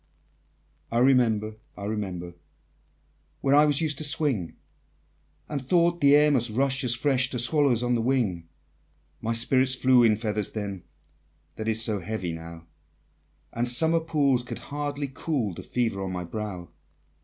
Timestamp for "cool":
15.07-15.53